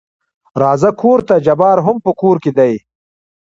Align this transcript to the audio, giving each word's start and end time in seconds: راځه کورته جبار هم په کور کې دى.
راځه 0.61 0.91
کورته 1.01 1.35
جبار 1.45 1.77
هم 1.85 1.97
په 2.05 2.11
کور 2.21 2.35
کې 2.43 2.51
دى. 2.57 2.73